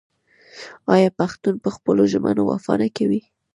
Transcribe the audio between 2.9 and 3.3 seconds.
کوي؟